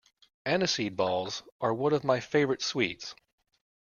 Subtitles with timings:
[0.47, 3.13] Aniseed balls are one of my favourite sweets